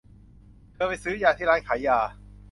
[0.73, 1.97] เธอไปซื้อยาที่ร้านขายยา